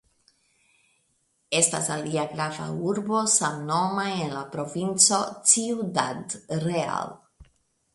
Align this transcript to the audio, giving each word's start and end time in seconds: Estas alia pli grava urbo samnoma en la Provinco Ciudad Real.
Estas 1.59 1.91
alia 1.97 2.23
pli 2.31 2.41
grava 2.55 2.67
urbo 2.93 3.21
samnoma 3.37 4.09
en 4.17 4.35
la 4.41 4.45
Provinco 4.57 5.23
Ciudad 5.57 6.41
Real. 6.69 7.19